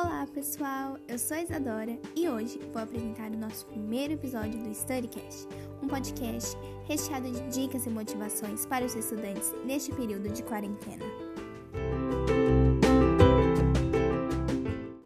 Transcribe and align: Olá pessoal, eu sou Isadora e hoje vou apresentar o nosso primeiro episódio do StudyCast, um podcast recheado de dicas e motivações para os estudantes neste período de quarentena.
Olá 0.00 0.24
pessoal, 0.32 0.96
eu 1.08 1.18
sou 1.18 1.36
Isadora 1.36 1.98
e 2.14 2.28
hoje 2.28 2.60
vou 2.72 2.80
apresentar 2.80 3.32
o 3.32 3.36
nosso 3.36 3.66
primeiro 3.66 4.12
episódio 4.12 4.56
do 4.62 4.70
StudyCast, 4.70 5.48
um 5.82 5.88
podcast 5.88 6.56
recheado 6.86 7.28
de 7.28 7.48
dicas 7.48 7.84
e 7.84 7.90
motivações 7.90 8.64
para 8.64 8.84
os 8.84 8.94
estudantes 8.94 9.52
neste 9.64 9.92
período 9.92 10.28
de 10.28 10.44
quarentena. 10.44 11.04